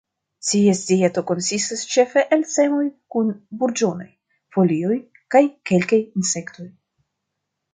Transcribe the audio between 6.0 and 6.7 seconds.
insektoj.